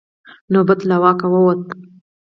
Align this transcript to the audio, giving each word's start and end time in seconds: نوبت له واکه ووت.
نوبت 0.53 0.79
له 0.89 0.95
واکه 1.03 1.27
ووت. 1.33 1.59